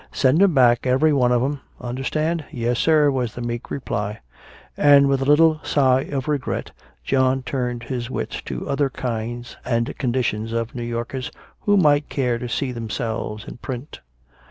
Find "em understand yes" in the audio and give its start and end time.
1.43-2.79